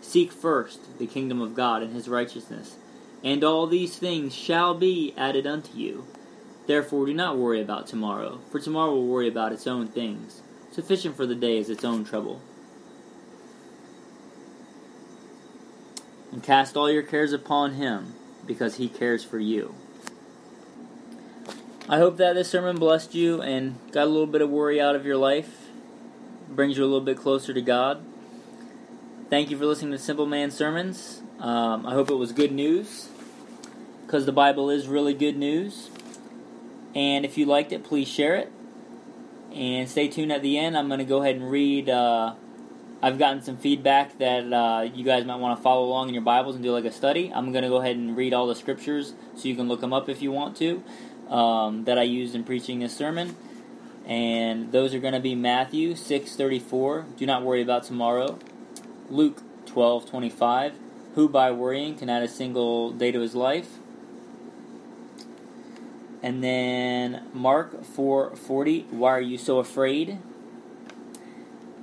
Seek 0.00 0.32
first 0.32 0.98
the 0.98 1.06
kingdom 1.06 1.40
of 1.40 1.54
God 1.54 1.82
and 1.82 1.94
his 1.94 2.08
righteousness, 2.08 2.76
and 3.22 3.44
all 3.44 3.66
these 3.66 3.96
things 3.96 4.34
shall 4.34 4.74
be 4.74 5.14
added 5.16 5.46
unto 5.46 5.76
you. 5.76 6.06
Therefore 6.66 7.06
do 7.06 7.14
not 7.14 7.38
worry 7.38 7.60
about 7.60 7.86
tomorrow, 7.86 8.40
for 8.50 8.58
tomorrow 8.58 8.92
will 8.92 9.06
worry 9.06 9.28
about 9.28 9.52
its 9.52 9.66
own 9.66 9.88
things. 9.88 10.42
Sufficient 10.72 11.16
for 11.16 11.26
the 11.26 11.34
day 11.34 11.58
is 11.58 11.68
its 11.68 11.84
own 11.84 12.04
trouble. 12.04 12.40
And 16.32 16.42
cast 16.42 16.76
all 16.76 16.90
your 16.90 17.02
cares 17.02 17.32
upon 17.32 17.74
him, 17.74 18.14
because 18.46 18.76
he 18.76 18.88
cares 18.88 19.24
for 19.24 19.38
you. 19.38 19.74
I 21.88 21.98
hope 21.98 22.16
that 22.18 22.34
this 22.34 22.48
sermon 22.48 22.76
blessed 22.76 23.14
you 23.14 23.42
and 23.42 23.76
got 23.90 24.04
a 24.04 24.10
little 24.10 24.26
bit 24.26 24.40
of 24.40 24.50
worry 24.50 24.80
out 24.80 24.94
of 24.94 25.04
your 25.04 25.16
life, 25.16 25.68
brings 26.48 26.76
you 26.76 26.84
a 26.84 26.86
little 26.86 27.00
bit 27.00 27.16
closer 27.16 27.52
to 27.52 27.60
God. 27.60 28.04
Thank 29.28 29.50
you 29.50 29.58
for 29.58 29.66
listening 29.66 29.92
to 29.92 29.98
Simple 29.98 30.26
Man 30.26 30.50
Sermons. 30.50 31.22
Um, 31.40 31.84
I 31.86 31.92
hope 31.92 32.10
it 32.10 32.14
was 32.14 32.32
good 32.32 32.52
news, 32.52 33.08
because 34.06 34.26
the 34.26 34.32
Bible 34.32 34.70
is 34.70 34.86
really 34.86 35.14
good 35.14 35.36
news. 35.36 35.90
And 36.94 37.24
if 37.24 37.36
you 37.36 37.46
liked 37.46 37.72
it, 37.72 37.82
please 37.82 38.08
share 38.08 38.36
it. 38.36 38.52
And 39.52 39.88
stay 39.88 40.08
tuned 40.08 40.32
at 40.32 40.42
the 40.42 40.58
end. 40.58 40.76
I'm 40.76 40.88
going 40.88 40.98
to 40.98 41.04
go 41.04 41.22
ahead 41.22 41.36
and 41.36 41.50
read. 41.50 41.88
Uh, 41.88 42.34
I've 43.04 43.18
gotten 43.18 43.42
some 43.42 43.56
feedback 43.56 44.16
that 44.18 44.52
uh, 44.52 44.88
you 44.94 45.04
guys 45.04 45.24
might 45.24 45.40
want 45.40 45.58
to 45.58 45.62
follow 45.62 45.84
along 45.84 46.06
in 46.06 46.14
your 46.14 46.22
Bibles 46.22 46.54
and 46.54 46.62
do 46.62 46.70
like 46.70 46.84
a 46.84 46.92
study. 46.92 47.32
I'm 47.34 47.50
going 47.50 47.64
to 47.64 47.68
go 47.68 47.78
ahead 47.78 47.96
and 47.96 48.16
read 48.16 48.32
all 48.32 48.46
the 48.46 48.54
scriptures 48.54 49.14
so 49.34 49.48
you 49.48 49.56
can 49.56 49.66
look 49.66 49.80
them 49.80 49.92
up 49.92 50.08
if 50.08 50.22
you 50.22 50.30
want 50.30 50.56
to 50.58 50.84
um, 51.28 51.82
that 51.84 51.98
I 51.98 52.02
used 52.04 52.36
in 52.36 52.44
preaching 52.44 52.78
this 52.78 52.96
sermon. 52.96 53.34
And 54.06 54.70
those 54.70 54.94
are 54.94 55.00
going 55.00 55.14
to 55.14 55.20
be 55.20 55.34
Matthew 55.34 55.94
6:34, 55.94 57.16
do 57.16 57.26
not 57.26 57.42
worry 57.42 57.60
about 57.60 57.82
tomorrow. 57.82 58.38
Luke 59.10 59.42
12:25, 59.66 60.74
who 61.16 61.28
by 61.28 61.50
worrying 61.50 61.96
can 61.96 62.08
add 62.08 62.22
a 62.22 62.28
single 62.28 62.92
day 62.92 63.10
to 63.10 63.18
his 63.18 63.34
life. 63.34 63.78
And 66.22 66.42
then 66.42 67.26
Mark 67.32 67.82
4:40, 67.82 68.90
why 68.90 69.10
are 69.10 69.20
you 69.20 69.38
so 69.38 69.58
afraid? 69.58 70.18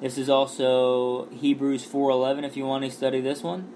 This 0.02 0.18
is 0.18 0.30
also 0.30 1.28
Hebrews 1.32 1.84
4:11 1.84 2.46
if 2.46 2.56
you 2.56 2.66
want 2.66 2.86
to 2.86 2.92
study 2.92 3.20
this 3.20 3.44
one. 3.44 3.74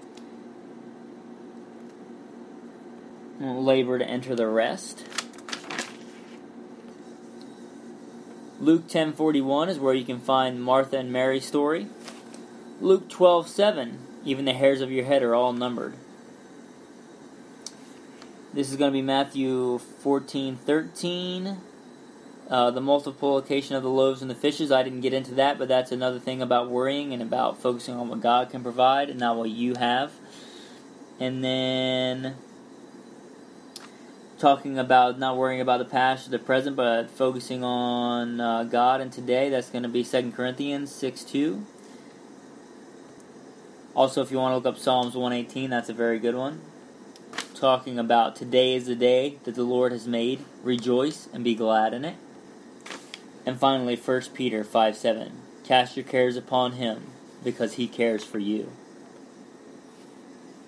Labor 3.40 3.98
to 3.98 4.08
enter 4.08 4.34
the 4.34 4.46
rest. 4.46 5.04
Luke 8.58 8.88
10:41 8.88 9.68
is 9.68 9.78
where 9.78 9.92
you 9.92 10.04
can 10.04 10.18
find 10.18 10.62
Martha 10.62 10.96
and 10.96 11.12
Mary's 11.12 11.44
story. 11.44 11.88
Luke 12.80 13.08
12:7, 13.08 13.98
even 14.24 14.46
the 14.46 14.54
hairs 14.54 14.80
of 14.80 14.90
your 14.90 15.04
head 15.04 15.22
are 15.22 15.34
all 15.34 15.52
numbered. 15.52 15.94
This 18.54 18.70
is 18.70 18.76
going 18.76 18.90
to 18.90 18.96
be 18.96 19.02
Matthew 19.02 19.78
14:13. 20.02 21.58
Uh, 22.48 22.70
the 22.70 22.80
multiplication 22.80 23.74
of 23.74 23.82
the 23.82 23.88
loaves 23.88 24.20
and 24.20 24.30
the 24.30 24.34
fishes, 24.34 24.70
I 24.70 24.82
didn't 24.82 25.00
get 25.00 25.14
into 25.14 25.34
that, 25.36 25.58
but 25.58 25.66
that's 25.68 25.92
another 25.92 26.18
thing 26.18 26.42
about 26.42 26.68
worrying 26.68 27.12
and 27.12 27.22
about 27.22 27.60
focusing 27.60 27.94
on 27.94 28.08
what 28.08 28.20
God 28.20 28.50
can 28.50 28.62
provide 28.62 29.08
and 29.08 29.18
not 29.18 29.36
what 29.36 29.48
you 29.48 29.76
have. 29.76 30.12
And 31.18 31.42
then 31.42 32.36
talking 34.38 34.78
about 34.78 35.18
not 35.18 35.38
worrying 35.38 35.62
about 35.62 35.78
the 35.78 35.86
past 35.86 36.26
or 36.26 36.30
the 36.30 36.38
present, 36.38 36.76
but 36.76 37.10
focusing 37.10 37.64
on 37.64 38.40
uh, 38.40 38.64
God 38.64 39.00
and 39.00 39.10
today. 39.10 39.48
That's 39.48 39.70
going 39.70 39.84
to 39.84 39.88
be 39.88 40.04
2 40.04 40.32
Corinthians 40.32 40.94
6 40.94 41.24
2. 41.24 41.64
Also, 43.94 44.20
if 44.22 44.30
you 44.30 44.36
want 44.38 44.52
to 44.52 44.56
look 44.56 44.66
up 44.66 44.78
Psalms 44.78 45.14
118, 45.14 45.70
that's 45.70 45.88
a 45.88 45.94
very 45.94 46.18
good 46.18 46.34
one. 46.34 46.60
Talking 47.54 47.98
about 47.98 48.36
today 48.36 48.74
is 48.74 48.86
the 48.86 48.96
day 48.96 49.38
that 49.44 49.54
the 49.54 49.62
Lord 49.62 49.92
has 49.92 50.06
made. 50.06 50.44
Rejoice 50.62 51.28
and 51.32 51.44
be 51.44 51.54
glad 51.54 51.94
in 51.94 52.04
it. 52.04 52.16
And 53.46 53.58
finally, 53.58 53.96
1 53.96 54.22
Peter 54.34 54.64
5 54.64 54.96
7. 54.96 55.32
Cast 55.64 55.96
your 55.96 56.04
cares 56.04 56.36
upon 56.36 56.72
him 56.72 57.04
because 57.42 57.74
he 57.74 57.86
cares 57.86 58.24
for 58.24 58.38
you. 58.38 58.70